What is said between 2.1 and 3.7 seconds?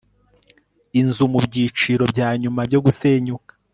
byanyuma byo gusenyuka